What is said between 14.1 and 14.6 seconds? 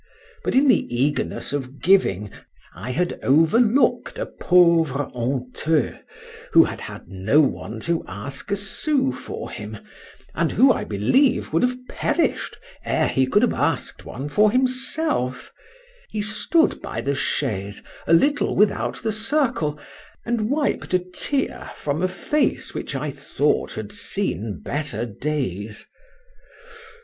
for